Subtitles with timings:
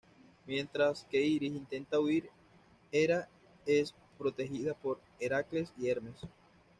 [0.47, 2.27] Mientras que Iris intenta huir,
[2.91, 3.29] Hera
[3.67, 6.15] es protegida por Heracles y Hermes.